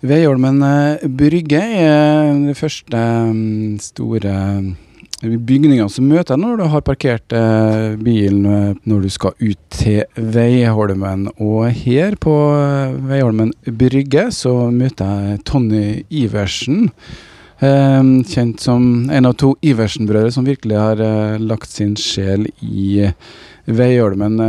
Veiholmen 0.00 0.62
eh, 0.64 1.02
brygge 1.12 1.60
er 1.60 2.30
den 2.32 2.54
første 2.56 2.96
mm, 2.96 3.74
store 3.84 4.32
eh, 5.20 5.34
bygninga 5.36 5.90
som 5.92 6.08
møter 6.08 6.38
deg 6.38 6.40
når 6.40 6.56
du 6.56 6.64
har 6.72 6.84
parkert 6.86 7.36
eh, 7.36 7.98
bilen 8.00 8.78
når 8.88 9.02
du 9.04 9.10
skal 9.12 9.36
ut 9.36 9.60
til 9.76 10.06
Veiholmen. 10.16 11.28
Og 11.36 11.68
her 11.82 12.16
på 12.16 12.32
Veiholmen 13.10 13.52
brygge 13.68 14.30
så 14.32 14.54
møter 14.72 15.28
jeg 15.28 15.44
Tonny 15.44 15.84
Iversen. 16.08 16.88
Kjent 17.60 18.62
som 18.64 18.84
en 19.12 19.26
av 19.28 19.34
to 19.36 19.50
Iversen-brødre 19.60 20.32
som 20.32 20.46
virkelig 20.48 20.78
har 20.80 21.02
lagt 21.44 21.68
sin 21.68 21.92
sjel 22.00 22.46
i 22.64 23.04
Veiholmen. 23.68 24.40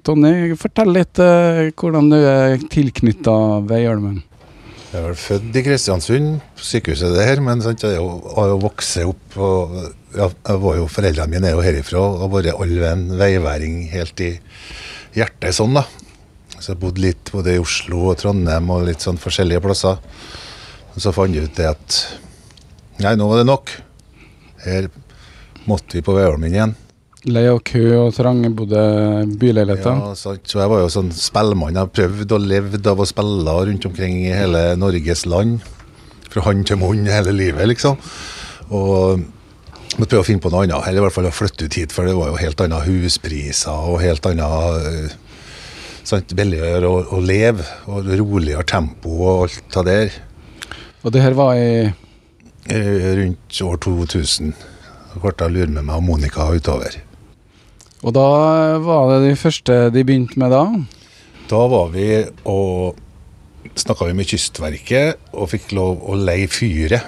Tonny, 0.00 0.54
fortell 0.56 0.94
litt 0.96 1.20
hvordan 1.20 2.08
du 2.08 2.22
er 2.22 2.56
tilknytta 2.72 3.34
Veiholmen. 3.68 4.22
Jeg 4.94 5.02
er 5.02 5.08
vel 5.08 5.16
født 5.18 5.56
i 5.58 5.60
Kristiansund, 5.66 6.26
på 6.54 6.62
sykehuset 6.62 7.16
der, 7.16 7.40
men 7.42 7.58
sant, 7.64 7.82
jeg 7.82 7.98
har 7.98 8.50
jo, 8.52 8.58
vokst 8.62 9.00
opp 9.02 9.38
og 9.42 9.72
jeg 10.14 10.60
var 10.62 10.76
jo, 10.78 10.84
Foreldrene 10.86 11.32
mine 11.32 11.48
er 11.50 11.56
jo 11.56 11.64
herifra 11.66 11.98
og 11.98 12.20
har 12.20 12.30
vært 12.30 12.60
all 12.62 12.84
en 12.92 13.02
veiværing 13.18 13.80
helt 13.90 14.22
i 14.22 14.28
hjertet 15.16 15.56
sånn, 15.58 15.74
da. 15.74 15.82
Så 16.60 16.76
jeg 16.76 16.80
bodde 16.84 17.02
litt 17.02 17.32
både 17.34 17.56
i 17.56 17.62
Oslo 17.64 18.04
og 18.12 18.20
Trondheim 18.22 18.70
og 18.70 18.86
litt 18.86 19.02
sånn 19.02 19.18
forskjellige 19.18 19.64
plasser. 19.66 19.98
Og 20.94 21.02
så 21.02 21.10
fant 21.16 21.34
jeg 21.34 21.50
ut 21.50 21.58
det 21.58 21.72
at 21.72 21.98
nei, 23.02 23.16
nå 23.18 23.26
var 23.32 23.42
det 23.42 23.50
nok. 23.50 23.74
Her 24.62 24.86
måtte 25.66 25.98
vi 25.98 26.06
på 26.06 26.14
Veiholmen 26.14 26.54
igjen. 26.54 26.78
Lei 27.24 27.46
av 27.48 27.60
kø 27.64 27.82
og 28.02 28.10
trangbodde 28.16 28.80
byleiligheter. 29.40 30.00
Ja, 30.00 30.16
sant. 30.18 30.42
Så 30.50 30.60
jeg 30.60 30.70
var 30.72 30.82
jo 30.82 30.90
sånn 30.92 31.12
spellemann. 31.16 31.72
Jeg 31.72 31.80
har 31.86 31.92
prøvd 31.96 32.34
og 32.36 32.44
levd 32.44 32.90
av 32.90 33.00
å 33.00 33.06
spille 33.08 33.54
rundt 33.70 33.86
omkring 33.88 34.18
i 34.26 34.34
hele 34.34 34.64
Norges 34.76 35.24
land. 35.30 35.64
Fra 36.28 36.44
hånd 36.44 36.66
til 36.68 36.80
munn 36.82 37.08
hele 37.08 37.32
livet, 37.32 37.64
liksom. 37.70 37.96
Og 38.74 39.24
måtte 39.96 40.10
prøve 40.10 40.24
å 40.24 40.28
finne 40.28 40.44
på 40.44 40.52
noe 40.52 40.66
annet, 40.66 40.84
eller 40.88 41.00
i 41.00 41.06
hvert 41.06 41.16
fall 41.16 41.30
å 41.30 41.34
flytte 41.34 41.68
ut 41.68 41.78
hit, 41.80 41.94
for 41.94 42.04
det 42.08 42.16
var 42.18 42.32
jo 42.32 42.40
helt 42.42 42.60
andre 42.60 42.82
huspriser 42.84 43.88
og 43.88 44.00
helt 44.02 44.26
annet 44.26 44.88
eh, 44.90 45.18
sant, 46.04 46.34
billigere 46.36 46.90
å, 46.90 47.02
å 47.14 47.20
leve, 47.22 47.64
og 47.88 48.08
roligere 48.18 48.66
tempo 48.68 49.14
og 49.22 49.44
alt 49.46 49.76
det 49.78 49.84
der. 49.88 50.16
Og 51.04 51.14
det 51.14 51.22
her 51.24 51.36
var 51.38 51.54
i 51.56 51.68
Eh, 52.64 53.16
Rundt 53.16 53.60
år 53.60 53.76
2000. 53.76 54.54
Så 55.12 55.20
ble 55.20 55.32
jeg 55.36 55.52
lure 55.52 55.72
med 55.74 55.84
meg 55.84 55.98
og 55.98 56.06
Monica 56.06 56.46
utover. 56.48 56.96
Og 58.04 58.12
da 58.12 58.28
var 58.84 59.08
det 59.14 59.30
de 59.30 59.36
første 59.40 59.78
de 59.94 60.04
begynte 60.04 60.36
med 60.40 60.52
da? 60.52 60.64
Da 61.48 61.60
var 61.72 61.88
vi 61.94 62.08
og 62.44 62.98
snakka 63.80 64.10
med 64.12 64.28
Kystverket 64.28 65.32
og 65.32 65.48
fikk 65.54 65.72
lov 65.76 66.02
å 66.04 66.16
leie 66.18 66.48
fyret 66.52 67.00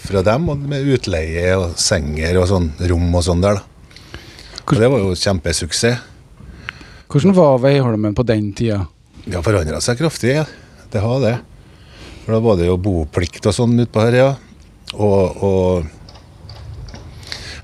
fra 0.00 0.22
dem, 0.24 0.46
og 0.48 0.62
med 0.70 0.88
utleie 0.94 1.50
og 1.58 1.74
senger 1.80 2.38
og 2.40 2.48
sånn 2.48 2.70
rom 2.88 3.10
og 3.12 3.24
sånn 3.26 3.42
der, 3.44 3.58
da. 3.58 4.22
Og 4.66 4.80
det 4.80 4.88
var 4.90 5.02
jo 5.02 5.12
kjempesuksess. 5.18 6.00
Hvordan 7.12 7.36
var 7.36 7.60
Veiholmen 7.62 8.16
på 8.16 8.24
den 8.26 8.48
tida? 8.56 8.80
Det 9.26 9.36
har 9.36 9.44
forandra 9.46 9.82
seg 9.84 10.00
kraftig, 10.00 10.32
ja. 10.38 10.46
det 10.90 11.02
har 11.02 11.20
det. 11.22 11.34
For 12.24 12.34
da 12.34 12.40
var 12.42 12.56
det 12.58 12.66
jo 12.66 12.78
boplikt 12.82 13.46
og 13.46 13.54
sånn 13.54 13.76
utpå 13.84 14.06
her, 14.08 14.16
ja. 14.16 14.30
Og, 14.96 15.44
og 15.44 15.95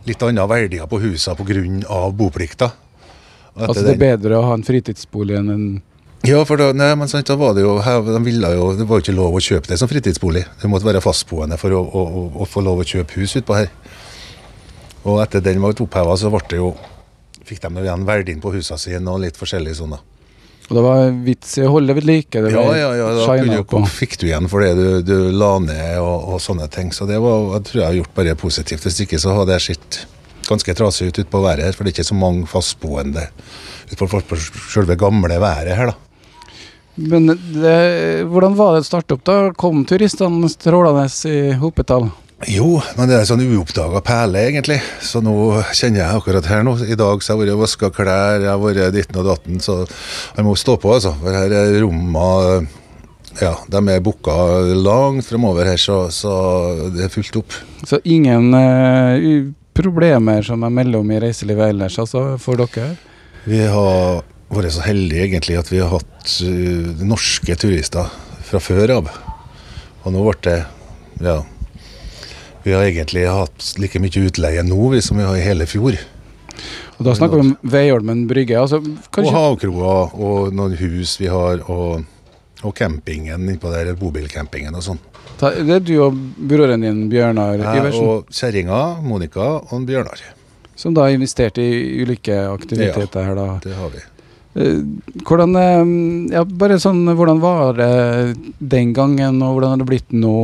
litt 0.09 0.23
andre 0.27 0.47
verdier 0.51 0.89
på 0.91 1.01
husene 1.03 1.37
pga. 1.39 1.99
boplikta. 2.17 2.73
Altså 3.55 3.85
det 3.85 3.97
er 3.97 4.01
bedre 4.01 4.39
å 4.39 4.47
ha 4.49 4.55
en 4.57 4.65
fritidsbolig 4.65 5.37
enn 5.39 5.51
en 5.53 5.65
Ja, 6.25 6.39
for 6.47 6.57
da, 6.57 6.71
nei, 6.73 6.93
men 6.97 7.11
sant, 7.11 7.27
da 7.27 7.35
var 7.37 7.57
det 7.57 7.65
jo, 7.65 7.75
de 7.83 8.21
ville 8.23 8.53
jo, 8.55 8.69
det 8.79 8.87
var 8.87 9.01
jo 9.01 9.05
ikke 9.05 9.17
lov 9.17 9.35
å 9.35 9.43
kjøpe 9.43 9.73
det 9.73 9.79
som 9.81 9.91
fritidsbolig. 9.91 10.45
Du 10.63 10.69
måtte 10.71 10.87
være 10.87 11.03
fastboende 11.03 11.59
for 11.59 11.75
å, 11.75 11.81
å, 11.83 12.05
å, 12.07 12.23
å 12.45 12.47
få 12.47 12.63
lov 12.63 12.79
å 12.79 12.87
kjøpe 12.87 13.19
hus 13.19 13.35
utpå 13.41 13.57
her. 13.59 13.73
Og 15.03 15.19
etter 15.25 15.43
den 15.43 15.59
var 15.61 15.75
oppheva, 15.75 16.15
så 16.17 16.31
ble 16.31 16.45
det 16.53 16.61
jo, 16.61 16.71
fikk 17.43 17.65
de 17.65 17.83
igjen 17.83 18.07
verdien 18.07 18.41
på 18.41 18.55
husene 18.55 18.79
sine 18.79 19.11
og 19.11 19.19
litt 19.25 19.41
forskjellig 19.41 19.75
sånn 19.81 19.97
da. 19.97 20.01
Og 20.69 20.77
det 20.79 20.83
var 20.85 21.11
vits 21.27 21.57
i 21.59 21.65
å 21.67 21.73
holde 21.75 21.97
ved 21.99 22.07
like. 22.09 22.43
Det 22.45 22.53
Ja, 22.55 22.63
ja, 22.79 22.91
ja, 22.97 23.09
da 23.19 23.37
du, 23.43 23.89
fikk 23.91 24.19
du 24.21 24.29
igjen 24.29 24.49
for 24.49 24.65
det 24.65 24.73
du, 24.79 24.87
du 25.05 25.17
la 25.35 25.57
ned 25.65 25.99
og, 26.01 26.29
og 26.33 26.41
sånne 26.43 26.69
ting. 26.73 26.93
Så 26.95 27.09
det 27.11 27.19
var, 27.23 27.51
jeg 27.59 27.67
tror 27.69 27.83
jeg 27.83 27.89
har 27.89 27.99
gjort 28.01 28.15
bare 28.21 28.39
positivt. 28.41 28.87
Hvis 28.87 29.03
ikke 29.05 29.21
så 29.21 29.35
hadde 29.37 29.59
jeg 29.59 29.73
sett 29.73 30.01
ganske 30.49 30.75
trasig 30.79 31.11
ut 31.11 31.21
utpå 31.23 31.43
været 31.43 31.67
her, 31.67 31.77
for 31.77 31.85
det 31.85 31.93
er 31.93 31.99
ikke 31.99 32.13
så 32.13 32.19
mange 32.19 32.49
fastboende 32.51 33.29
utpå 33.93 34.09
på, 34.15 34.23
på 34.33 34.41
selve 34.73 34.97
gamle 34.99 35.39
været 35.43 35.77
her 35.77 35.93
da. 35.93 35.99
Men 36.95 37.31
det, 37.33 37.77
hvordan 38.29 38.57
var 38.59 38.75
det 38.75 38.83
å 38.83 38.87
starte 38.87 39.17
opp 39.17 39.23
da? 39.25 39.37
Kom 39.57 39.85
turistene 39.89 40.51
strålende 40.53 41.07
i 41.31 41.55
hopetall? 41.61 42.11
Jo, 42.51 42.81
men 42.99 43.07
det 43.11 43.17
er 43.21 43.27
sånn 43.29 43.43
uoppdaga 43.45 44.01
perle, 44.05 44.41
egentlig. 44.51 44.81
Så 45.05 45.21
nå 45.23 45.35
kjenner 45.77 46.03
jeg 46.03 46.19
akkurat 46.19 46.49
her 46.51 46.65
nå. 46.67 46.75
I 46.83 46.99
dag 46.99 47.23
så 47.23 47.33
har 47.33 47.39
jeg 47.39 47.43
vært 47.45 47.55
og 47.55 47.63
vaska 47.63 47.91
klær, 47.95 48.43
jeg 48.43 48.51
har 48.51 48.63
vært 48.63 48.97
ditten 48.97 49.21
og 49.21 49.29
datten, 49.29 49.61
så 49.63 49.83
jeg 49.85 50.47
må 50.47 50.55
stå 50.59 50.77
på, 50.83 50.95
altså. 50.97 51.15
For 51.23 51.39
her 51.39 51.55
er 51.61 51.79
rommene 51.85 52.67
Ja, 53.41 53.55
de 53.65 53.81
er 53.89 54.03
booka 54.05 54.35
langt 54.77 55.25
fremover 55.25 55.71
her, 55.71 55.79
så, 55.81 56.05
så 56.13 56.33
det 56.93 57.07
er 57.07 57.15
fullt 57.15 57.39
opp. 57.41 57.55
Så 57.89 58.03
ingen 58.05 58.51
eh, 58.59 59.47
problemer 59.73 60.45
som 60.45 60.67
er 60.67 60.75
mellom 60.75 61.15
i 61.15 61.23
reiselivet 61.23 61.73
ellers, 61.73 61.97
altså, 62.03 62.27
for 62.43 62.61
dere? 62.61 62.93
Vi 63.49 63.63
har 63.73 64.21
vært 64.53 64.75
så 64.75 64.85
heldige 64.85 65.31
egentlig 65.31 65.57
at 65.59 65.71
vi 65.73 65.81
har 65.81 65.95
hatt 65.95 66.37
uh, 66.45 67.07
norske 67.09 67.57
turister 67.57 68.11
fra 68.45 68.61
før 68.61 68.99
av. 68.99 69.11
Og 70.03 70.15
nå 70.15 70.29
ble 70.29 70.39
det 70.51 70.61
Ja. 71.23 71.41
Vi 72.65 72.73
har 72.73 72.85
egentlig 72.87 73.25
hatt 73.27 73.73
like 73.83 73.99
mye 74.03 74.23
utleie 74.29 74.63
nå 74.63 74.89
vi, 74.93 75.01
som 75.03 75.19
vi 75.19 75.25
har 75.27 75.37
i 75.39 75.43
hele 75.45 75.67
fjor. 75.67 75.97
Og 76.99 77.07
da 77.09 77.15
snakker 77.19 77.41
vi 77.41 77.47
om 77.49 77.55
Veiholmen 77.73 78.27
brygge. 78.31 78.59
Altså, 78.61 78.79
Og 78.79 79.31
havkroa 79.35 79.95
og 80.15 80.53
noen 80.55 80.77
hus 80.79 81.17
vi 81.19 81.27
har, 81.33 81.65
og, 81.67 82.05
og 82.63 82.75
campingen 82.79 83.49
innpå 83.51 83.73
der, 83.73 83.95
bobilcampingen 83.99 84.77
og 84.79 84.85
sånn. 84.87 85.01
det 85.41 85.75
er 85.81 85.83
du 85.83 85.97
og 86.05 86.15
broren 86.39 86.85
din, 86.87 87.09
Bjørnar 87.11 87.57
Iversen? 87.59 87.81
Iversen, 87.83 88.07
og 88.07 88.31
kjerringa, 88.31 88.81
Monica 89.03 89.49
og 89.59 89.87
Bjørnar. 89.89 90.23
som 90.77 90.95
da 90.95 91.09
har 91.09 91.17
investert 91.17 91.59
i 91.59 92.03
ulike 92.03 92.35
aktiviteter 92.53 93.27
her, 93.27 93.35
da. 93.39 93.49
Det 93.63 93.75
har 93.75 93.91
vi. 93.91 94.01
Eh, 94.55 94.79
Hvordan, 95.27 95.57
eh, 95.57 96.35
ja, 96.37 96.45
bare 96.45 96.79
sånn, 96.79 97.03
hvordan 97.17 97.41
var 97.43 97.73
det 97.75 98.37
den 98.59 98.93
gangen, 98.95 99.43
og 99.43 99.57
hvordan 99.57 99.75
har 99.75 99.83
det 99.83 99.87
blitt 99.91 100.13
nå? 100.13 100.37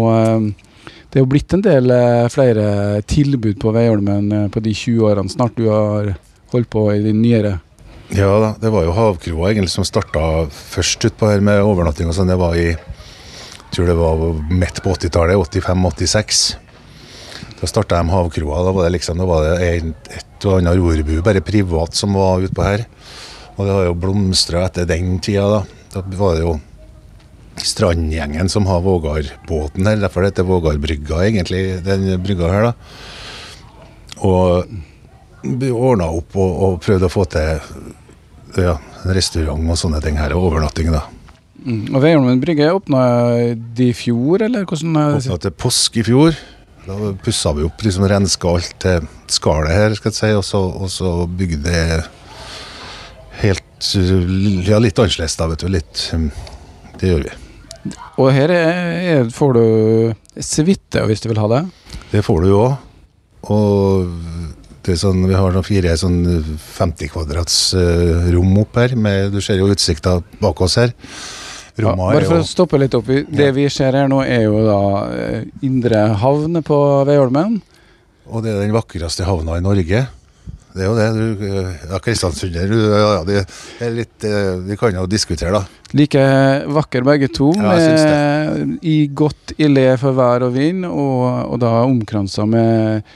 Det 1.08 1.19
er 1.19 1.24
jo 1.24 1.30
blitt 1.32 1.54
en 1.56 1.64
del 1.64 1.92
eh, 1.94 2.26
flere 2.32 3.00
tilbud 3.08 3.56
på 3.62 3.72
Veiholmen 3.72 4.32
eh, 4.32 4.48
på 4.52 4.60
de 4.60 4.74
20 4.76 5.08
årene 5.08 5.32
snart 5.32 5.56
du 5.56 5.70
har 5.70 6.12
holdt 6.52 6.70
på 6.72 6.84
i 6.92 7.00
din 7.04 7.22
nyere. 7.24 7.58
Ja 8.12 8.28
da, 8.41 8.52
det 8.60 8.72
var 8.72 8.84
jo 8.84 8.96
havkroa 8.96 9.50
egentlig 9.50 9.72
som 9.72 9.86
starta 9.88 10.46
først 10.52 11.08
utpå 11.10 11.28
her 11.28 11.44
med 11.44 11.64
overnatting 11.64 12.08
og 12.08 12.16
sånn. 12.16 12.30
Det 12.30 12.38
var 12.41 12.56
i 12.56 12.69
jeg 13.69 13.76
tror 13.76 13.88
det 13.91 13.98
var 13.98 14.22
midt 14.48 14.78
på 14.80 14.94
80-tallet, 14.96 15.36
85-86. 15.60 16.38
Da 17.60 17.69
starta 17.69 17.98
de 17.98 18.14
havkroa. 18.14 18.62
Da 18.64 18.72
var 18.72 18.86
det 18.86 18.94
liksom, 18.94 19.20
da 19.20 19.26
var 19.28 19.44
det 19.44 19.58
et 20.16 20.46
og 20.46 20.60
annet 20.60 20.78
rorbu, 20.78 21.19
bare 21.26 21.42
privat, 21.44 21.96
som 21.98 22.16
var 22.16 22.46
utpå 22.46 22.64
her. 22.64 22.86
Og 23.58 23.66
det 23.66 23.75
har 23.75 23.84
jo 23.90 23.98
blomstra 23.98 24.64
etter 24.69 24.88
den 24.88 25.19
tida, 25.20 25.44
da. 25.50 25.60
Da 25.92 26.04
var 26.16 26.38
det 26.38 26.46
jo 26.46 26.54
Strandgjengen 27.64 28.50
som 28.52 28.66
har 28.69 28.82
Vågarbåten 28.84 29.86
her. 29.86 30.00
Derfor 30.02 30.24
det 30.24 30.32
heter 30.32 30.48
Vågarbrygga, 30.48 31.22
egentlig, 31.26 31.62
den 31.86 32.10
brygga 32.24 32.52
her, 32.52 32.69
da. 32.70 32.74
Og 34.26 34.66
ordna 35.70 36.08
opp 36.10 36.34
og, 36.36 36.50
og 36.66 36.80
prøvde 36.82 37.06
å 37.06 37.12
få 37.12 37.24
til 37.30 37.60
ja, 38.58 38.74
restaurant 39.06 39.70
og 39.70 39.78
sånne 39.78 40.02
ting 40.04 40.19
her, 40.19 40.34
og 40.34 40.50
overnatting, 40.50 40.91
da. 40.94 41.04
Mm. 41.58 41.88
Og 41.92 42.02
Veiholmen 42.02 42.41
brygge 42.42 42.70
åpna 42.72 43.02
de 43.76 43.90
i 43.90 43.96
fjor, 43.96 44.44
eller 44.46 44.66
hvordan? 44.69 45.00
Åpna 45.19 45.40
til 45.43 45.56
påske 45.58 46.02
i 46.02 46.06
fjor. 46.06 46.38
Da 46.88 47.12
pussa 47.20 47.52
vi 47.52 47.66
opp, 47.66 47.82
liksom 47.84 48.06
renska 48.08 48.49
alt 48.49 48.87
skallet 49.28 49.75
her, 49.75 49.96
skal 49.99 50.08
jeg 50.12 50.19
si, 50.20 50.31
og 50.38 50.46
så, 50.46 50.62
og 50.72 50.88
så 50.93 51.12
bygde 51.28 51.60
det 51.66 51.82
helt 53.43 53.64
Ja, 54.66 54.81
litt 54.82 54.99
annerledes, 54.99 55.37
da, 55.38 55.46
vet 55.52 55.62
du. 55.62 55.69
Litt 55.70 56.08
um, 56.16 56.31
Det 56.99 57.12
gjør 57.12 57.28
vi. 57.28 57.34
Og 58.19 58.32
her 58.35 58.50
er, 58.50 58.79
er, 59.15 59.29
får 59.31 59.55
du 59.55 59.65
suite 60.43 61.03
hvis 61.06 61.23
du 61.23 61.29
vil 61.31 61.38
ha 61.38 61.49
det. 61.53 61.62
Det 62.11 62.25
får 62.26 62.44
du 62.44 62.53
òg. 62.56 62.73
Og 63.55 64.09
det 64.82 64.97
er 64.97 65.00
sånn, 65.03 65.20
vi 65.29 65.37
har 65.37 65.55
sånn 65.55 65.67
fire 65.67 65.94
sånn 66.00 66.19
50 66.59 67.12
kvadrats 67.12 67.59
uh, 67.79 68.26
rom 68.35 68.56
opp 68.65 68.81
her. 68.81 68.97
Med, 68.99 69.31
du 69.35 69.38
ser 69.44 69.61
jo 69.61 69.70
utsikta 69.70 70.19
bak 70.43 70.65
oss 70.65 70.79
her. 70.81 70.94
Ja, 71.79 71.93
bare 71.94 72.26
for 72.26 72.41
å 72.43 72.47
stoppe 72.47 72.79
litt 72.81 72.94
opp. 72.99 73.06
Det 73.06 73.50
Ja. 73.50 73.55
vi 73.55 73.69
ser 73.70 73.94
her 73.94 74.09
nå, 74.11 74.25
er 74.26 74.49
jo 74.49 74.65
da 74.67 74.81
eh, 75.15 75.44
indre 75.62 76.09
havn 76.19 76.59
på 76.67 76.79
Veiholmen. 77.06 77.61
Og 78.26 78.43
det 78.43 78.50
er 78.50 78.65
den 78.65 78.75
vakreste 78.75 79.23
havna 79.29 79.61
i 79.61 79.62
Norge. 79.62 80.09
Det 80.75 80.85
er 80.85 80.88
jo 80.88 80.97
det. 80.99 81.06
Du, 81.17 81.44
ja, 81.91 82.00
Kristiansunder, 82.05 82.69
du, 82.69 82.79
ja, 82.93 83.23
de, 83.26 83.41
litt 83.97 84.26
eh, 84.29 84.50
Vi 84.67 84.76
kan 84.81 84.94
jo 84.94 85.06
diskutere, 85.11 85.53
da. 85.55 85.62
Like 85.97 86.25
vakker 86.69 87.06
begge 87.06 87.31
to, 87.32 87.53
Ja, 87.56 87.73
med, 87.73 88.76
i 88.85 88.99
godt 89.09 89.55
i 89.56 89.70
le 89.70 89.88
for 90.00 90.17
vær 90.19 90.44
og 90.47 90.53
vind, 90.59 90.85
og, 90.88 91.25
og 91.49 91.62
da 91.65 91.79
omkransa 91.87 92.44
med 92.49 93.09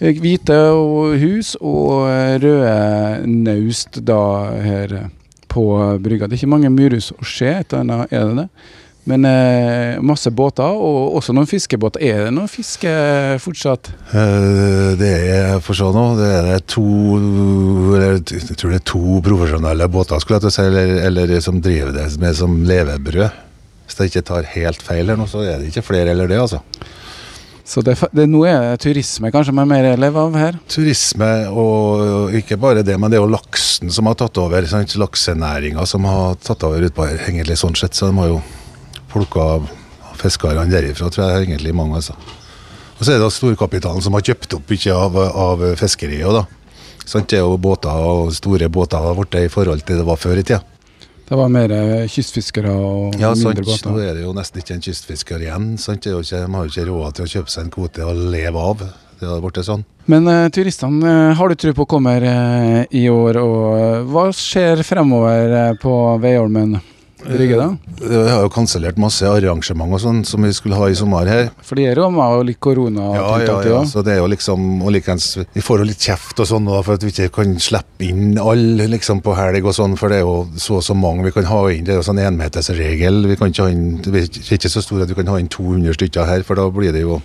hvite 0.00 0.56
og 0.76 1.16
hus 1.20 1.54
og 1.60 2.08
røde 2.42 2.72
naust 3.28 4.00
da 4.04 4.22
her 4.60 4.96
på 5.52 5.68
brygga. 6.04 6.26
Det 6.26 6.36
er 6.36 6.42
ikke 6.42 6.52
mange 6.52 6.72
murhus 6.72 7.12
å 7.16 7.24
se, 7.24 7.48
et 7.48 7.72
eller 7.72 7.84
annet 7.84 8.12
er 8.16 8.28
det 8.28 8.42
det. 8.42 8.48
Men 9.06 9.22
eh, 9.28 10.00
masse 10.02 10.32
båter, 10.34 10.66
og 10.66 11.14
også 11.20 11.34
noen 11.36 11.46
fiskebåter. 11.46 12.02
Er 12.02 12.24
det 12.26 12.32
noe 12.34 12.50
fiske 12.50 12.90
fortsatt? 13.42 13.92
Eh, 14.10 14.96
Det 14.98 15.12
er 15.30 15.60
for 15.62 15.78
så 15.78 15.92
nå, 15.94 16.06
det 16.18 16.26
er 16.40 16.48
det 16.50 16.60
to 16.72 16.82
eller, 17.20 18.18
Jeg 18.18 18.56
tror 18.58 18.74
det 18.74 18.80
er 18.80 18.86
to 18.90 19.20
profesjonelle 19.22 19.86
båter 19.92 20.18
skulle 20.22 20.40
jeg 20.40 20.46
til 20.48 20.50
å 20.50 20.56
si, 20.56 20.66
eller, 20.66 20.94
eller 21.06 21.34
som 21.44 21.62
driver 21.62 21.94
det 21.94 22.08
med 22.22 22.34
som 22.38 22.58
levebrød. 22.66 23.42
Hvis 23.86 24.00
jeg 24.02 24.10
ikke 24.10 24.26
tar 24.26 24.48
helt 24.56 24.82
feil, 24.82 25.06
her 25.12 25.18
nå, 25.20 25.28
så 25.30 25.44
er 25.46 25.60
det 25.62 25.70
ikke 25.70 25.86
flere 25.86 26.10
eller 26.10 26.26
det, 26.26 26.40
altså. 26.42 26.58
Så 27.66 27.82
det, 27.82 27.96
det, 28.14 28.28
nå 28.30 28.44
er 28.46 28.60
det 28.62 28.82
turisme 28.84 29.30
kanskje 29.34 29.54
man 29.54 29.66
mer 29.70 29.86
lever 29.98 30.20
av 30.22 30.34
her? 30.38 30.58
Turisme, 30.70 31.30
og 31.50 32.34
ikke 32.38 32.58
bare 32.62 32.82
det, 32.86 32.94
men 32.98 33.10
det 33.10 33.18
er 33.18 33.24
jo 33.24 33.30
laksen 33.32 33.90
som 33.94 34.06
har 34.10 34.18
tatt 34.18 34.38
over. 34.38 34.66
Laksenæringa 35.02 35.86
som 35.86 36.06
har 36.06 36.36
tatt 36.46 36.62
over 36.66 36.86
utpå 36.86 37.06
her, 37.06 37.22
egentlig 37.26 37.58
sånn 37.58 37.74
sett. 37.78 37.94
Så 37.98 38.10
de 38.10 38.18
har 38.18 38.30
jo 38.34 38.38
plukka 39.12 39.46
fiskerne 40.16 40.66
derifra, 40.70 41.10
tror 41.12 41.30
jeg 41.30 41.46
egentlig 41.46 41.74
mange, 41.76 42.00
altså. 42.00 42.16
Og 42.96 43.04
så 43.04 43.12
er 43.12 43.20
det 43.20 43.32
storkapitalen 43.34 44.04
som 44.04 44.16
har 44.16 44.24
kjøpt 44.24 44.56
opp 44.56 44.70
mye 44.72 44.94
av, 44.96 45.18
av 45.46 45.66
fiskeriet, 45.76 46.32
da. 46.32 46.46
Sant? 47.06 47.28
Det 47.30 47.38
er 47.38 47.44
jo 47.44 47.58
båter 47.60 47.92
og 47.92 48.32
store 48.34 48.70
båter 48.72 49.02
har 49.02 49.14
blitt 49.18 49.36
i 49.38 49.50
forhold 49.52 49.84
til 49.86 50.00
det 50.00 50.06
var 50.08 50.18
før 50.18 50.40
i 50.40 50.46
tida. 50.46 50.62
Det 51.26 51.34
var 51.34 51.50
mer 51.50 51.72
eh, 51.74 52.06
kystfiskere 52.10 52.70
og 52.70 53.16
Ja, 53.18 53.32
sant. 53.34 53.50
mindre 53.50 53.66
båter. 53.66 53.90
Nå 53.90 54.02
er 54.02 54.14
det 54.14 54.22
jo 54.22 54.34
nesten 54.34 54.62
ikke 54.62 54.76
en 54.76 54.82
kystfisker 54.82 55.42
igjen. 55.42 55.72
Sant? 55.82 56.06
De 56.06 56.14
har 56.14 56.22
jo 56.22 56.70
ikke 56.70 56.86
råd 56.86 57.18
til 57.18 57.26
å 57.26 57.32
kjøpe 57.34 57.52
seg 57.52 57.66
en 57.66 57.72
kvote 57.74 58.06
og 58.06 58.24
leve 58.34 58.62
av. 58.62 58.84
Det 59.16 59.26
har 59.26 59.40
blitt 59.42 59.62
sånn. 59.66 59.82
Men 60.06 60.28
uh, 60.28 60.46
turistene 60.54 61.02
uh, 61.02 61.34
har 61.34 61.50
du 61.50 61.58
tro 61.58 61.72
på 61.74 61.86
kommer 61.88 62.22
uh, 62.22 62.82
i 62.94 63.06
år, 63.10 63.40
og 63.40 64.10
hva 64.12 64.26
skjer 64.34 64.84
fremover 64.86 65.78
på 65.82 65.94
Veiholmen 66.22 66.76
brygge, 67.24 67.56
da? 67.56 67.68
Vi 68.00 68.18
har 68.28 68.42
jo 68.44 68.50
kansellert 68.52 68.98
masse 69.00 69.26
arrangement 69.28 69.94
og 69.96 70.02
sånn 70.02 70.22
som 70.28 70.44
vi 70.44 70.52
skulle 70.54 70.78
ha 70.78 70.88
i 70.90 70.96
sommer 70.98 71.28
her. 71.30 71.48
For 71.64 71.78
det 71.78 71.86
er 71.90 71.98
ramma 72.00 72.28
av 72.34 72.44
litt 72.48 72.60
korona. 72.62 73.08
Ja, 73.16 73.30
ja, 73.42 73.56
ja. 73.66 73.82
Så 73.88 74.02
det 74.06 74.16
er 74.16 74.20
jo 74.20 74.28
liksom 74.30 74.82
og 74.82 74.92
likens, 74.94 75.30
Vi 75.54 75.64
får 75.64 75.82
jo 75.82 75.88
litt 75.88 76.02
kjeft 76.08 76.40
og 76.42 76.50
sånn 76.50 76.68
for 76.76 76.96
at 76.96 77.06
vi 77.06 77.12
ikke 77.14 77.30
kan 77.38 77.56
slippe 77.62 78.04
inn 78.06 78.36
alle 78.40 78.88
liksom 78.92 79.22
på 79.24 79.36
helg 79.38 79.64
og 79.64 79.76
sånn, 79.76 79.96
for 79.98 80.12
det 80.12 80.20
er 80.20 80.26
jo 80.26 80.46
så 80.60 80.80
og 80.80 80.84
så 80.84 80.96
mange 80.98 81.24
vi 81.24 81.32
kan 81.32 81.48
ha 81.48 81.62
inn. 81.72 81.86
Det 81.86 81.94
er 81.94 82.02
jo 82.02 82.08
sånn 82.10 82.20
enmetersregel. 82.20 83.22
Vi 83.30 83.38
kan 83.40 83.52
ikke 83.52 83.68
ha 83.68 83.72
inn, 83.72 84.02
det 84.04 84.26
er 84.26 84.58
ikke 84.58 84.72
så 84.72 84.84
store 84.84 85.06
at 85.06 85.12
vi 85.14 85.18
kan 85.18 85.32
ha 85.32 85.38
inn 85.40 85.48
200 85.52 85.96
stykker 85.96 86.28
her, 86.28 86.44
for 86.44 86.60
da 86.60 86.68
blir 86.70 86.92
det 86.92 87.06
jo 87.06 87.22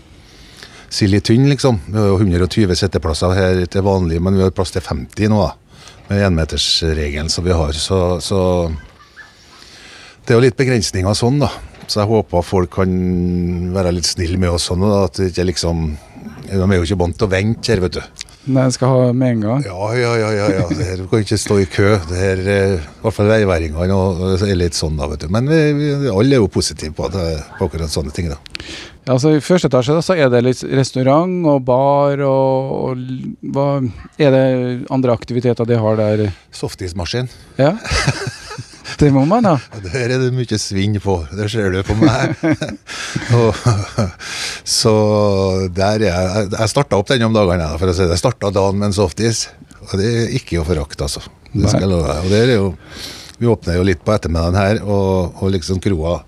silly 0.92 1.20
tynn, 1.24 1.50
liksom. 1.50 1.82
Vi 1.88 1.98
har 2.00 2.08
jo 2.12 2.20
120 2.20 2.76
sitteplasser 2.80 3.36
her 3.36 3.66
til 3.72 3.84
vanlig, 3.86 4.22
men 4.24 4.36
vi 4.38 4.44
har 4.44 4.56
plass 4.56 4.74
til 4.76 4.84
50 4.84 5.32
nå, 5.32 5.42
da. 5.44 5.58
Med 6.12 6.26
enmetersregelen 6.28 7.30
som 7.32 7.46
vi 7.46 7.54
har. 7.56 7.72
Så, 7.80 8.20
så 8.24 8.40
det 10.26 10.34
er 10.34 10.40
jo 10.40 10.46
litt 10.46 10.60
begrensninger 10.60 11.18
sånn, 11.18 11.42
da. 11.42 11.50
Så 11.92 12.04
jeg 12.04 12.12
håper 12.12 12.46
folk 12.46 12.72
kan 12.78 12.92
være 13.76 13.94
litt 13.98 14.08
snille 14.08 14.40
med 14.40 14.54
oss 14.54 14.70
sånn. 14.70 14.84
At 14.86 15.18
det 15.20 15.32
ikke 15.34 15.50
liksom 15.50 15.90
De 16.48 16.60
er 16.60 16.78
jo 16.78 16.86
ikke 16.86 17.00
vant 17.02 17.18
til 17.18 17.28
å 17.28 17.32
vente 17.32 17.74
her, 17.74 17.82
vet 17.84 17.98
du. 17.98 18.28
Nei, 18.52 18.64
skal 18.74 18.90
ha 18.90 19.10
med 19.14 19.36
en 19.36 19.44
gang. 19.44 19.66
Ja, 19.68 19.90
ja, 19.94 20.14
ja. 20.18 20.30
ja, 20.34 20.46
ja. 20.56 20.64
Det 20.74 20.86
her 20.88 21.04
kan 21.10 21.22
ikke 21.22 21.38
stå 21.38 21.60
i 21.62 21.68
kø. 21.70 21.92
Det 22.10 22.18
her, 22.18 22.40
eh, 22.50 22.78
I 22.80 23.04
hvert 23.04 23.14
fall 23.14 23.30
veiværingene 23.30 24.00
er 24.48 24.58
litt 24.58 24.78
sånn, 24.78 24.98
da, 24.98 25.10
vet 25.12 25.26
du. 25.26 25.28
Men 25.34 25.50
vi, 25.52 25.60
vi, 25.78 25.92
alle 26.10 26.40
er 26.40 26.42
jo 26.42 26.50
positive 26.52 26.96
på, 26.98 27.12
det, 27.14 27.28
på 27.60 27.70
akkurat 27.70 27.94
sånne 27.94 28.14
ting, 28.16 28.32
da. 28.34 28.40
Ja, 29.06 29.16
altså 29.16 29.36
I 29.36 29.44
første 29.46 29.70
etasje 29.70 29.98
da, 29.98 30.02
så 30.06 30.18
er 30.18 30.30
det 30.34 30.44
litt 30.46 30.62
restaurant 30.78 31.48
og 31.50 31.64
bar 31.66 32.22
og, 32.22 32.74
og 32.78 33.54
hva 33.54 33.70
Er 34.22 34.34
det 34.34 34.46
andre 34.94 35.16
aktiviteter 35.18 35.66
de 35.70 35.80
har 35.82 35.98
der? 36.02 36.30
Softismaskin. 36.54 37.30
Ja? 37.62 37.76
Det 39.01 39.09
må 39.09 39.24
man. 39.25 39.48
Og 39.50 39.86
Der 39.88 40.12
er 40.13 40.19
det 40.21 40.30
mye 40.36 40.57
svinn 40.62 41.00
på, 41.01 41.15
det 41.33 41.48
ser 41.50 41.74
du 41.74 41.80
på 41.86 41.95
meg. 41.98 42.36
og, 43.39 43.57
så 44.68 44.94
der 45.74 46.06
er 46.06 46.12
jeg 46.12 46.44
Jeg 46.53 46.69
starta 46.69 47.00
opp 47.00 47.09
den 47.09 47.25
om 47.25 47.33
dagene, 47.33 47.71
for 47.81 47.89
å 47.89 47.95
si 47.98 48.03
det. 48.06 48.13
Jeg 48.13 48.21
starta 48.21 48.51
dagen 48.53 48.77
med 48.77 48.92
en 48.92 49.00
softis. 49.00 49.48
Og 49.88 49.95
det 49.98 50.12
er 50.12 50.36
ikke 50.38 50.62
å 50.62 50.68
forakte, 50.68 51.07
altså. 51.07 51.24
Det 51.50 51.65
skal 51.65 51.88
jeg 51.88 51.92
love 51.95 52.12
deg. 52.12 52.27
Og 52.27 52.36
der 52.36 52.45
er 52.45 52.59
jo 52.59 52.69
Vi 53.42 53.50
åpner 53.50 53.80
jo 53.80 53.88
litt 53.89 54.03
på 54.06 54.13
ettermiddagen 54.13 54.59
her, 54.59 54.83
og, 54.86 55.42
og 55.42 55.50
liksom 55.56 55.81
kroa 55.81 56.19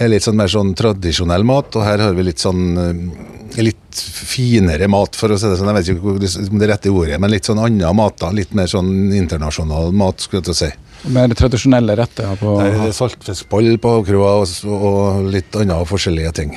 er 0.00 0.12
litt 0.12 0.24
sånn 0.26 0.38
mer 0.38 0.50
sånn 0.50 0.72
tradisjonell 0.78 1.44
mat, 1.46 1.76
og 1.76 1.86
her 1.86 2.02
har 2.06 2.16
vi 2.16 2.26
litt 2.26 2.42
sånn 2.42 2.64
eh, 2.80 3.62
litt 3.62 4.00
finere 4.00 4.88
mat, 4.90 5.16
for 5.18 5.32
å 5.32 5.38
si 5.38 5.48
det 5.50 5.58
sånn. 5.58 5.70
Jeg 5.72 5.78
vet 5.78 5.90
ikke 5.94 6.52
om 6.52 6.60
det 6.60 6.68
er 6.68 6.72
rette 6.74 6.92
ordet, 6.94 7.18
men 7.20 7.32
litt 7.32 7.48
sånn 7.48 7.60
annen 7.62 7.96
mat. 7.96 8.18
da, 8.22 8.30
Litt 8.34 8.54
mer 8.56 8.70
sånn 8.70 9.10
internasjonal 9.16 9.92
mat, 9.96 10.22
skulle 10.22 10.40
jeg 10.40 10.50
til 10.50 10.56
å 10.56 10.60
si. 10.60 10.70
Mer 11.14 11.32
tradisjonelle 11.34 11.96
retter. 11.98 12.36
på... 12.40 12.58
Det 12.60 12.90
er 12.90 12.94
saltfiskboll 12.94 13.72
på 13.82 13.96
kroa 14.06 14.36
og, 14.42 14.54
og 14.68 15.32
litt 15.32 15.56
andre 15.56 15.82
forskjellige 15.88 16.36
ting. 16.36 16.54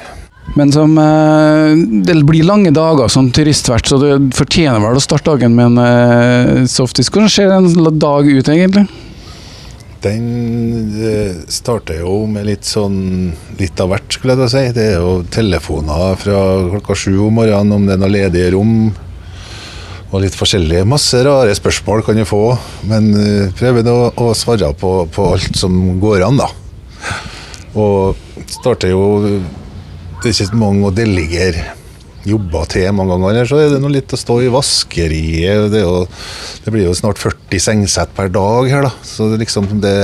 Men 0.59 0.71
som 0.75 0.97
eh, 0.99 1.75
Det 2.03 2.17
blir 2.27 2.43
lange 2.43 2.73
dager 2.75 3.07
som 3.07 3.31
turistvert, 3.31 3.87
så 3.87 3.97
du 4.01 4.29
fortjener 4.35 4.81
vel 4.83 4.99
å 4.99 5.03
starte 5.03 5.31
dagen 5.31 5.55
med 5.55 5.71
en 5.71 5.83
eh, 5.83 6.67
softis. 6.69 7.09
Hvordan 7.09 7.31
ser 7.31 7.55
en 7.55 7.97
dag 7.99 8.27
ut, 8.27 8.49
egentlig? 8.51 8.85
Den 10.03 10.25
eh, 10.99 11.35
starter 11.47 12.01
jo 12.01 12.25
med 12.27 12.47
litt 12.49 12.67
sånn 12.67 13.31
litt 13.59 13.79
av 13.79 13.93
hvert, 13.93 14.09
skulle 14.11 14.35
jeg 14.35 14.41
da 14.41 14.49
si. 14.51 14.63
Det 14.75 14.87
er 14.91 14.97
jo 14.99 15.13
telefoner 15.31 16.17
fra 16.19 16.41
klokka 16.73 16.97
sju 16.99 17.13
om 17.29 17.39
morgenen 17.39 17.77
om 17.77 17.87
det 17.87 17.95
er 17.95 18.01
noen 18.01 18.15
ledige 18.15 18.53
rom. 18.57 18.73
Og 20.13 20.21
litt 20.21 20.35
forskjellige. 20.37 20.85
Masse 20.85 21.23
rare 21.25 21.55
spørsmål 21.57 22.03
kan 22.05 22.19
du 22.19 22.25
få, 22.27 22.43
men 22.89 23.13
eh, 23.17 23.53
prøver 23.57 23.87
å, 23.89 24.11
å 24.11 24.33
svare 24.37 24.73
på, 24.77 24.91
på 25.13 25.29
alt 25.37 25.55
som 25.57 25.79
går 26.03 26.27
an, 26.27 26.43
da. 26.43 26.51
Og 27.73 28.19
starter 28.53 28.91
jo 28.93 29.05
Det 30.21 30.29
er 30.29 30.43
ikke 30.45 30.59
mange 30.61 30.85
å 30.87 30.93
delegere 30.93 31.63
jobber 32.27 32.67
til 32.71 32.91
mange 32.95 33.17
ganger. 33.19 33.47
Så 33.47 33.59
er 33.59 33.73
det 33.73 33.81
noe 33.83 33.93
litt 33.93 34.13
å 34.13 34.19
stå 34.19 34.37
i 34.43 34.51
vaskeriet. 34.53 35.69
Det, 35.73 35.83
jo, 35.83 36.03
det 36.63 36.73
blir 36.73 36.87
jo 36.87 36.95
snart 36.97 37.21
40 37.21 37.63
sengsett 37.63 38.13
per 38.17 38.31
dag 38.33 38.69
her, 38.71 38.87
da. 38.87 38.93
Så 39.07 39.31
det 39.33 39.41
liksom 39.43 39.69
det, 39.83 39.95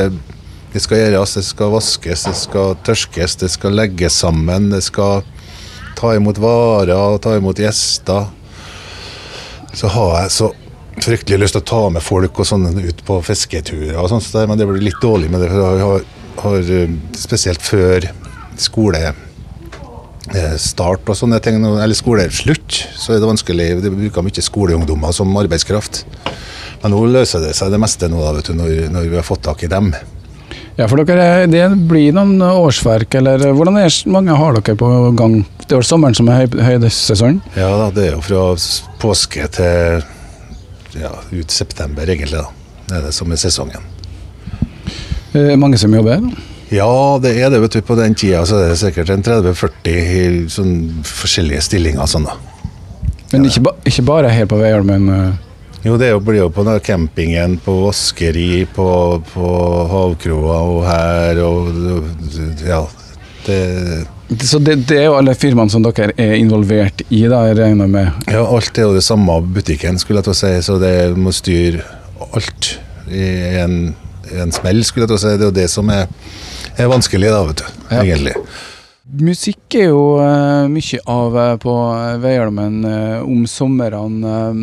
det 0.73 0.83
skal 0.83 1.03
gjøres, 1.03 1.37
det 1.39 1.45
skal 1.47 1.75
vaskes, 1.75 2.25
det 2.27 2.35
skal 2.37 2.75
tørkes, 2.87 3.37
det 3.43 3.51
skal 3.53 3.77
legges 3.79 4.19
sammen. 4.23 4.71
Det 4.73 4.83
skal 4.85 5.23
ta 5.99 6.15
imot 6.15 6.41
varer, 6.41 7.19
ta 7.23 7.35
imot 7.39 7.59
gjester. 7.59 8.27
Så 9.73 9.91
har 9.93 10.23
jeg 10.23 10.35
så 10.35 10.51
fryktelig 10.99 11.45
lyst 11.45 11.55
til 11.55 11.63
å 11.63 11.69
ta 11.69 11.81
med 11.93 12.03
folk 12.03 12.41
og 12.41 12.47
sånn 12.47 12.67
ut 12.75 13.03
på 13.07 13.19
fisketurer 13.23 13.99
og 14.01 14.09
sånt, 14.11 14.33
men 14.49 14.59
det 14.59 14.67
blir 14.67 14.83
litt 14.83 14.99
dårlig 15.03 15.29
med 15.31 15.43
det. 15.45 15.51
For 15.53 15.83
har, 15.85 16.05
har 16.43 16.71
eh, 16.75 16.95
spesielt 17.15 17.63
før 17.63 18.09
skole 18.59 18.99
start 20.61 21.09
og 21.09 21.17
sånne 21.17 21.39
ting, 21.43 21.57
eller 21.63 21.97
skoleslutt, 21.97 22.77
så 22.97 23.15
er 23.15 23.21
det 23.21 23.29
vanskelig. 23.29 23.69
De 23.83 23.91
bruker 23.93 24.25
mye 24.25 24.45
skoleungdommer 24.45 25.15
som 25.15 25.35
arbeidskraft. 25.41 26.03
Men 26.83 26.93
nå 26.93 27.01
løser 27.11 27.43
det 27.43 27.55
seg 27.57 27.73
det 27.73 27.81
meste 27.81 28.07
nå, 28.11 28.21
da, 28.23 28.35
vet 28.37 28.51
du, 28.51 28.55
når, 28.57 28.73
når 28.93 29.09
vi 29.09 29.19
har 29.19 29.27
fått 29.27 29.43
tak 29.47 29.65
i 29.65 29.71
dem. 29.71 29.91
Ja, 30.79 30.85
for 30.87 31.01
dere, 31.03 31.43
det 31.51 31.65
blir 31.89 32.13
noen 32.15 32.39
årsverk, 32.39 33.17
eller 33.19 33.49
hvordan 33.51 33.81
er 33.81 33.91
mange 34.07 34.37
har 34.39 34.55
dere 34.55 34.77
på 34.79 34.91
gang? 35.19 35.41
Det 35.65 35.75
er 35.75 35.83
sommeren 35.85 36.15
som 36.15 36.29
er 36.31 36.45
høy, 36.45 36.61
høydesesong? 36.69 37.41
Ja 37.59 37.73
da, 37.81 37.89
det 37.91 38.05
er 38.07 38.15
jo 38.15 38.23
fra 38.23 38.45
påske 39.01 39.49
til 39.57 40.05
ja, 41.01 41.11
ut 41.33 41.51
september, 41.51 42.07
egentlig. 42.07 42.39
da. 42.39 42.47
Det 42.87 42.95
er 42.97 43.09
det 43.09 43.11
som 43.17 43.31
er 43.35 43.41
sesongen. 43.41 43.83
Eh, 45.35 45.53
mange 45.59 45.77
som 45.77 45.93
jobber? 45.93 46.23
da? 46.23 46.48
Ja, 46.69 47.17
det 47.21 47.33
er 47.41 47.49
det. 47.49 47.59
vet 47.63 47.77
du. 47.77 47.81
På 47.81 47.97
den 47.97 48.15
tida 48.15 48.45
så 48.45 48.61
er 48.61 48.71
det 48.71 48.79
sikkert 48.81 49.09
en 49.13 49.25
30-40 49.25 49.89
i 49.89 50.23
sånn 50.53 50.73
forskjellige 51.07 51.65
stillinger. 51.65 52.05
sånn 52.09 52.29
da. 52.29 52.37
Men 53.31 53.45
ikke, 53.45 53.63
ba, 53.67 53.75
ikke 53.85 54.05
bare 54.05 54.33
her 54.33 54.49
på 54.49 54.57
Veiholmen. 54.61 55.09
Uh... 55.09 55.49
Jo, 55.85 55.95
det 55.97 56.11
blir 56.25 56.41
jo 56.41 56.49
på 56.51 56.65
den 56.67 56.79
campingen, 56.83 57.57
på 57.63 57.73
vaskeri, 57.85 58.65
på, 58.75 58.87
på 59.31 59.51
havkroa 59.93 60.61
og 60.67 60.81
her 60.89 61.43
og 61.45 62.65
Ja. 62.67 62.85
Det, 63.45 64.05
Så 64.45 64.59
det, 64.59 64.75
det 64.89 64.97
er 64.99 65.05
jo 65.07 65.15
alle 65.15 65.33
firmaene 65.33 65.71
som 65.71 65.81
dere 65.81 66.11
er 66.19 66.35
involvert 66.35 67.01
i, 67.07 67.23
da, 67.31 67.45
jeg 67.47 67.55
regner 67.57 67.87
med. 67.89 68.27
ja, 68.27 68.43
alt 68.43 68.77
er 68.77 68.89
jo 68.89 68.97
det 68.97 69.05
samme 69.05 69.39
butikken, 69.55 69.97
skulle 69.97 70.19
jeg 70.19 70.27
til 70.27 70.35
å 70.35 70.39
si, 70.41 70.51
så 70.67 70.75
det 70.81 70.93
må 71.17 71.31
styre 71.33 71.81
alt 72.27 72.73
i 73.07 73.23
en, 73.63 73.95
en 74.43 74.51
smell, 74.53 74.83
skulle 74.85 75.07
jeg 75.07 75.13
til 75.13 75.19
å 75.19 75.21
si. 75.23 75.35
Det 75.37 75.45
er 75.45 75.51
jo 75.51 75.59
det 75.59 75.69
som 75.71 75.89
er, 75.93 76.09
er 76.77 76.91
vanskelig, 76.91 77.31
da, 77.33 77.45
vet 77.49 77.63
du. 77.63 77.67
Ja. 77.89 78.03
Egentlig. 78.03 78.35
Musikk 79.09 79.73
er 79.73 79.87
jo 79.89 80.19
uh, 80.21 80.69
mye 80.69 80.99
av 81.09 81.33
uh, 81.33 81.55
på 81.57 81.73
Veiholmen 82.21 82.83
uh, 82.85 83.25
om 83.25 83.47
somrene. 83.49 84.53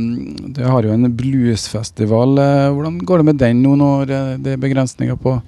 det 0.54 0.62
har 0.62 0.86
jo 0.86 0.92
en 0.94 1.10
bluesfestival. 1.18 2.38
hvordan 2.76 3.00
går 3.02 3.18
det 3.18 3.26
med 3.26 3.40
den 3.42 3.62
nå 3.64 3.74
når 3.80 4.06
det 4.38 4.52
er 4.54 4.62
begrensninger 4.62 5.18
på 5.18 5.40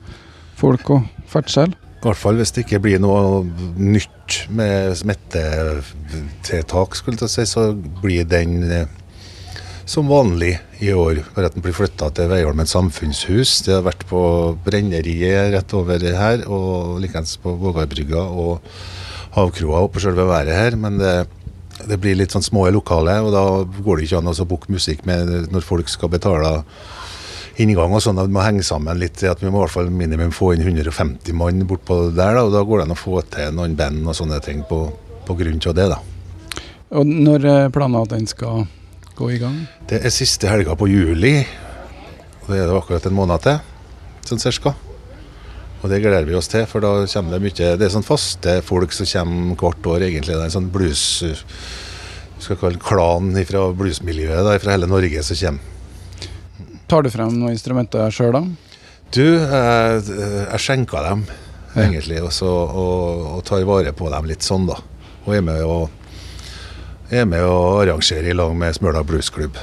folk 0.59 0.91
og 0.91 1.07
ferdsel? 1.31 1.71
I 1.71 2.03
hvert 2.03 2.19
fall 2.19 2.37
hvis 2.39 2.53
det 2.55 2.65
ikke 2.65 2.83
blir 2.83 2.99
noe 3.03 3.45
nytt 3.79 4.51
med 4.51 4.97
smittetiltak, 4.99 6.95
skulle 6.99 7.19
jeg 7.23 7.31
si, 7.31 7.47
så 7.47 7.73
blir 8.03 8.27
den 8.27 8.67
som 9.89 10.09
vanlig 10.09 10.59
i 10.85 10.93
år. 10.93 11.23
Bare 11.35 11.49
at 11.49 11.57
den 11.57 11.65
blir 11.65 11.77
flytta 11.77 12.11
til 12.13 12.29
Veiholmen 12.29 12.69
samfunnshus. 12.69 13.63
Det 13.65 13.73
har 13.73 13.87
vært 13.87 14.05
på 14.11 14.21
brenneriet 14.67 15.55
rett 15.55 15.75
over 15.77 16.05
her, 16.05 16.45
og 16.45 16.99
likeens 17.01 17.39
på 17.41 17.55
Vågarbrygga 17.57 18.21
og 18.21 18.69
Havkroa 19.39 19.81
oppe 19.87 19.97
på 19.97 20.05
selve 20.05 20.29
været 20.29 20.53
her. 20.53 20.77
Men 20.77 21.01
det, 21.01 21.15
det, 21.81 21.97
blir 22.03 22.19
litt 22.21 22.37
sånn 22.37 22.45
små 22.45 22.67
lokale, 22.75 23.17
og 23.25 23.33
da 23.33 23.45
går 23.81 23.97
det 23.97 24.09
ikke 24.11 24.21
an 24.21 24.33
å 24.35 24.49
booke 24.53 24.73
musikk 24.73 25.09
med 25.09 25.49
når 25.55 25.65
folk 25.65 25.89
skal 25.89 26.13
betale 26.13 26.53
inngang 27.59 27.97
og 27.97 28.05
sånn. 28.05 28.21
Det 28.21 28.29
må 28.37 28.45
henge 28.45 28.69
sammen 28.69 29.01
litt. 29.01 29.25
at 29.25 29.41
Vi 29.41 29.49
må 29.49 29.63
i 29.63 29.65
hvert 29.65 29.77
fall 29.79 29.89
minimum 29.89 30.37
få 30.37 30.53
inn 30.53 30.69
150 30.69 31.33
mann 31.33 31.65
bortpå 31.65 32.11
der. 32.13 32.37
Da, 32.37 32.45
og 32.45 32.53
da 32.53 32.61
går 32.61 32.83
det 32.83 32.91
an 32.91 32.99
å 32.99 33.03
få 33.07 33.25
til 33.33 33.57
noen 33.57 33.79
band 33.79 34.05
og 34.05 34.21
sånne 34.21 34.45
ting 34.45 34.67
på, 34.69 34.85
på 35.25 35.41
grunn 35.41 35.65
av 35.65 35.81
det. 35.81 35.93
da. 35.97 36.03
Og 36.93 37.09
Når 37.09 37.49
er 37.49 37.73
planen 37.73 38.03
at 38.05 38.13
den 38.13 38.29
skal 38.29 38.69
gå 39.19 39.33
i 39.35 39.41
gang? 39.43 39.57
Det 39.91 39.99
er 40.03 40.15
siste 40.15 40.51
helga 40.51 40.77
på 40.79 40.89
juli. 40.91 41.41
og 42.45 42.53
Det 42.53 42.61
er 42.61 42.69
det 42.71 42.77
akkurat 42.77 43.09
en 43.09 43.19
måned 43.19 43.43
til, 43.43 43.59
sånn 44.29 44.43
cirka. 44.43 44.75
Og 45.79 45.91
det 45.91 46.01
gleder 46.03 46.27
vi 46.27 46.35
oss 46.35 46.51
til, 46.51 46.65
for 46.67 46.83
da 46.83 47.07
kommer 47.07 47.37
det 47.37 47.43
mye 47.45 47.77
Det 47.79 47.87
er 47.87 47.93
sånn 47.95 48.07
faste 48.07 48.59
folk 48.67 48.95
som 48.95 49.07
kommer 49.07 49.59
hvert 49.61 49.91
år, 49.93 50.07
egentlig. 50.09 50.35
Det 50.35 50.43
er 50.43 50.51
en 50.51 50.57
sånn 50.59 50.73
blues 50.75 51.05
skal 52.39 52.59
kalle 52.61 52.79
klan 52.79 53.33
fra 53.49 53.65
bluesmiljøet 53.75 54.63
fra 54.63 54.75
hele 54.75 54.89
Norge 54.91 55.23
som 55.27 55.39
kommer. 55.41 55.75
Tar 56.89 57.05
du 57.05 57.11
frem 57.13 57.35
noen 57.35 57.53
instrumenter 57.53 58.15
sjøl, 58.15 58.33
da? 58.33 58.43
Du, 59.13 59.25
jeg, 59.25 60.03
jeg 60.09 60.63
skjenker 60.65 61.05
dem, 61.05 61.25
egentlig. 61.77 62.23
Også, 62.25 62.49
og, 62.49 63.27
og, 63.35 63.43
tar 63.45 63.67
vare 63.69 63.93
på 63.97 64.09
dem 64.13 64.29
litt 64.31 64.47
sånn, 64.47 64.69
da. 64.71 64.79
Og 65.27 65.35
er 65.37 65.45
med 65.45 65.65
og, 65.67 65.98
er 67.11 67.29
med 67.29 67.45
og 67.45 67.83
arrangerer 67.83 68.31
i 68.31 68.37
lag 68.37 68.55
med 68.57 68.77
Smøla 68.77 69.05
bluesklubb. 69.07 69.57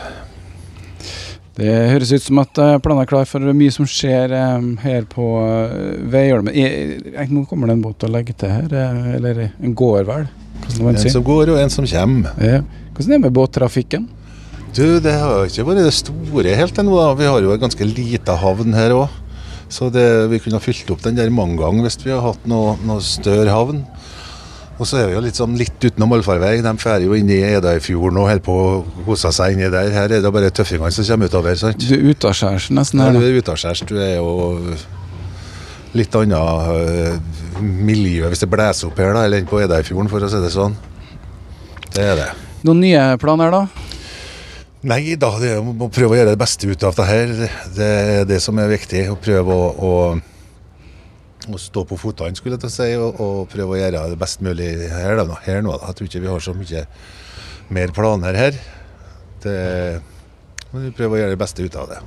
Det 1.56 1.72
høres 1.72 2.12
ut 2.12 2.24
som 2.25 2.42
at 2.42 2.60
eh, 2.60 2.78
planen 2.84 3.06
er 3.06 3.08
klar 3.08 3.28
for 3.30 3.54
mye 3.56 3.72
som 3.72 3.88
skjer 3.88 4.34
um, 4.58 4.74
her 4.82 5.06
på 5.08 5.28
uh, 5.40 5.94
Veiholmen. 6.12 6.52
Nå 7.32 7.46
kommer 7.48 7.72
det 7.72 7.78
en 7.78 7.86
båt 7.86 8.04
å 8.04 8.12
legge 8.12 8.36
til 8.36 8.52
her, 8.52 8.75
eller 9.16 9.46
en 9.48 9.78
går 9.78 10.04
vel? 10.10 10.28
En 10.82 11.00
si? 11.00 11.14
som 11.14 11.24
går 11.24 11.54
og 11.54 11.62
en 11.62 11.72
som 11.72 11.88
kommer. 11.88 12.36
Ja. 12.44 12.60
Hvordan 12.96 13.14
er 13.14 13.20
det 13.20 13.25
med 13.28 13.38
båttrafikken? 13.38 14.10
Du, 14.75 15.00
Det 15.00 15.14
har 15.16 15.48
ikke 15.48 15.64
vært 15.70 15.86
det 15.86 15.94
store 15.96 16.56
helt 16.60 16.80
ennå. 16.82 16.98
Vi 17.16 17.30
har 17.30 17.46
jo 17.46 17.54
en 17.54 17.62
ganske 17.62 17.88
lita 17.88 18.36
havn 18.42 18.75
her 18.75 18.96
òg. 18.98 19.22
Så 19.72 19.88
det, 19.90 20.04
vi 20.30 20.40
kunne 20.44 20.60
ha 20.60 20.64
fylt 20.64 20.90
opp 20.94 21.02
den 21.06 21.18
der 21.18 21.32
mange 21.34 21.58
ganger 21.62 21.88
hvis 21.88 21.98
vi 22.04 22.12
hadde 22.12 22.25
hatt 22.28 22.44
noe, 22.50 22.75
noe 22.86 23.04
større 23.04 23.56
havn. 23.56 23.86
Og 24.75 24.88
så 24.88 25.00
er 25.00 25.08
vi 25.08 25.15
jo 25.15 25.22
litt 25.24 25.38
sånn 25.39 25.53
litt 25.55 25.79
utenom 25.79 26.17
allfarvei. 26.17 26.58
De 26.63 26.74
drar 26.82 27.03
jo 27.03 27.15
inn 27.15 27.29
i 27.32 27.38
Edøyfjorden 27.48 28.20
og 28.20 28.27
holder 28.27 28.44
på 28.44 28.55
å 28.60 29.05
kose 29.05 29.32
seg 29.36 29.55
inni 29.55 29.70
der. 29.72 29.88
Her 29.96 30.12
er 30.12 30.24
det 30.25 30.32
bare 30.36 30.51
tøffingene 30.51 30.91
som 30.91 31.08
kommer 31.08 31.32
utover. 31.32 31.55
sant? 31.60 31.79
Du 31.79 31.96
er 31.96 32.03
utaskjærs 32.12 32.67
nesten 32.75 33.00
her? 33.00 33.15
Ja, 33.15 33.22
du 33.22 33.27
er 33.29 33.39
utaskjærs. 33.39 33.86
Du 33.88 33.96
er 33.96 34.17
jo 34.17 34.75
litt 35.96 36.17
annet 36.20 36.36
uh, 36.36 37.63
miljø 37.63 38.27
hvis 38.27 38.44
det 38.44 38.51
blåser 38.51 38.89
opp 38.89 39.00
her 39.00 39.15
da, 39.15 39.24
eller 39.29 39.48
på 39.48 39.63
Edøyfjorden, 39.63 40.12
for 40.12 40.27
å 40.27 40.32
si 40.32 40.44
det 40.44 40.51
sånn. 40.51 40.75
Det 41.96 42.03
er 42.03 42.20
det. 42.20 42.29
Noen 42.67 42.84
nye 42.84 43.10
planer, 43.22 43.55
da? 43.55 43.63
Nei 44.86 45.15
da, 45.17 45.32
det 45.39 45.55
er 45.55 45.63
å 45.63 45.88
prøve 45.89 46.13
å 46.13 46.17
gjøre 46.20 46.36
det 46.36 46.41
beste 46.44 46.67
ut 46.67 46.84
av 46.84 47.00
det 47.00 47.08
her. 47.08 47.32
Det 47.74 47.88
er 47.88 48.27
det 48.27 48.44
som 48.44 48.60
er 48.60 48.67
viktig. 48.70 49.08
Å 49.10 49.15
prøve 49.17 49.55
å, 49.55 49.70
å 49.72 49.94
å 51.54 51.62
stå 51.62 51.86
på 51.86 51.98
føttene 52.02 52.38
skulle 52.38 52.58
jeg 52.58 52.74
si, 52.74 52.90
og, 52.98 53.22
og, 53.22 53.46
prøve 53.52 53.75
å 53.75 53.80
gjøre 53.80 54.08
det 54.12 54.20
best 54.22 54.42
mulig 54.46 54.72
her, 54.90 55.20
da, 55.22 55.38
her 55.46 55.62
nå. 55.62 55.75
Da. 55.75 55.92
Jeg 55.92 56.00
tror 56.00 56.10
ikke 56.10 56.24
vi 56.24 56.32
har 56.34 56.44
så 56.44 56.56
mye 56.58 56.86
mer 57.78 57.94
planer 57.96 58.40
her. 58.40 58.60
Det, 59.46 59.58
men 60.72 60.88
vi 60.88 60.94
prøver 60.98 61.18
å 61.18 61.22
gjøre 61.24 61.36
det 61.36 61.42
beste 61.46 61.66
ut 61.66 61.78
av 61.80 61.92
det. 61.94 62.02